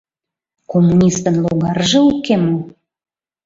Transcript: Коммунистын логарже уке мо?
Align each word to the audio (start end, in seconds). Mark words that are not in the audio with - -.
Коммунистын 0.71 1.35
логарже 1.43 1.99
уке 2.11 2.35
мо? 2.43 2.55